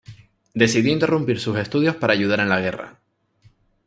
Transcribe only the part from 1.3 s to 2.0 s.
sus estudios